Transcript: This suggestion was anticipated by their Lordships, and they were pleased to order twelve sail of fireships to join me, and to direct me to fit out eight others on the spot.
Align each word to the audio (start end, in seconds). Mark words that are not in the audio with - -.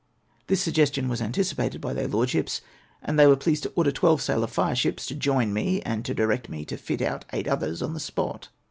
This 0.47 0.63
suggestion 0.63 1.07
was 1.09 1.21
anticipated 1.21 1.79
by 1.79 1.93
their 1.93 2.07
Lordships, 2.07 2.61
and 3.03 3.19
they 3.19 3.27
were 3.27 3.35
pleased 3.35 3.61
to 3.61 3.73
order 3.75 3.91
twelve 3.91 4.19
sail 4.19 4.43
of 4.43 4.49
fireships 4.49 5.05
to 5.05 5.13
join 5.13 5.53
me, 5.53 5.79
and 5.83 6.03
to 6.05 6.15
direct 6.15 6.49
me 6.49 6.65
to 6.65 6.75
fit 6.77 7.03
out 7.03 7.23
eight 7.33 7.47
others 7.47 7.83
on 7.83 7.93
the 7.93 7.99
spot. 7.99 8.49